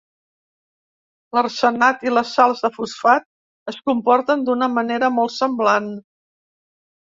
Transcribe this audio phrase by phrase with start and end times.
[1.37, 3.29] L'arsenat i les sals de fosfat
[3.75, 5.95] es comporten d'una manera molt semblant.